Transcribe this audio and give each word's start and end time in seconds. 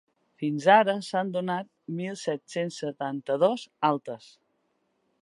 Fins 0.43 0.63
ara 0.75 0.95
s’han 1.07 1.29
donat 1.35 1.69
mil 1.99 2.17
set-cents 2.23 2.83
setanta-dos 2.85 3.71
altes. 3.93 4.35